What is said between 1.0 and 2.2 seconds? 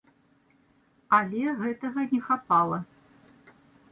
Але гэтага